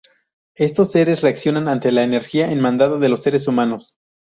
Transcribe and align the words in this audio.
Estos 0.55 0.89
seres 0.89 1.21
reaccionan 1.21 1.67
ante 1.67 1.91
la 1.91 2.01
energía 2.01 2.51
emanada 2.51 2.97
de 2.97 3.07
los 3.07 3.21
seres 3.21 3.47
humanos. 3.47 3.97